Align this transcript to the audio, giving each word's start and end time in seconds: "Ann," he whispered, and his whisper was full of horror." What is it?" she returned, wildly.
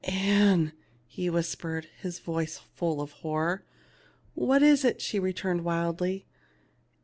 "Ann," 0.03 0.71
he 1.05 1.29
whispered, 1.29 1.83
and 1.85 1.93
his 2.01 2.15
whisper 2.25 2.31
was 2.35 2.57
full 2.57 3.01
of 3.01 3.11
horror." 3.11 3.63
What 4.33 4.63
is 4.63 4.83
it?" 4.83 4.99
she 4.99 5.19
returned, 5.19 5.63
wildly. 5.63 6.25